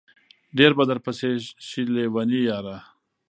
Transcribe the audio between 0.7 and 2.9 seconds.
به درپسې شي لېوني ياره